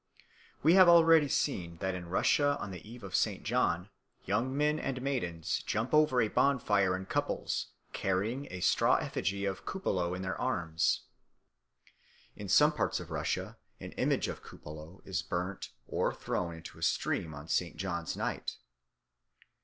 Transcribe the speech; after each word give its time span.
We 0.63 0.73
have 0.73 0.89
already 0.89 1.27
seen 1.27 1.77
that 1.77 1.93
in 1.93 2.07
Russia 2.09 2.57
on 2.59 2.71
the 2.71 2.81
Eve 2.89 3.03
of 3.03 3.13
St. 3.15 3.43
John 3.43 3.91
young 4.25 4.57
men 4.57 4.79
and 4.79 4.99
maidens 4.99 5.61
jump 5.61 5.93
over 5.93 6.19
a 6.19 6.27
bonfire 6.27 6.95
in 6.95 7.05
couples 7.05 7.67
carrying 7.93 8.47
a 8.49 8.61
straw 8.61 8.95
effigy 8.95 9.45
of 9.45 9.63
Kupalo 9.63 10.15
in 10.15 10.23
their 10.23 10.41
arms. 10.41 11.01
In 12.35 12.49
some 12.49 12.73
parts 12.73 12.99
of 12.99 13.11
Russia 13.11 13.57
an 13.79 13.91
image 13.91 14.27
of 14.27 14.41
Kupalo 14.41 15.03
is 15.05 15.21
burnt 15.21 15.69
or 15.87 16.11
thrown 16.11 16.55
into 16.55 16.79
a 16.79 16.81
stream 16.81 17.35
on 17.35 17.47
St. 17.47 17.77
John's 17.77 18.17
Night. 18.17 18.57